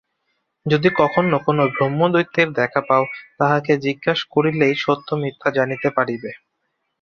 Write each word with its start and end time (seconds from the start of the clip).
যদি 0.65 0.89
কখনো 0.95 1.35
কোনো 1.39 1.63
ব্রহ্মদৈত্যের 1.73 2.49
দেখা 2.53 2.81
পাও, 2.89 3.03
তাহাকে 3.39 3.71
জিজ্ঞাসা 3.85 4.25
করিলেই 4.31 4.75
সত্যমিথ্যা 4.77 5.49
জানিতে 5.57 5.89
পারিবে। 5.97 6.31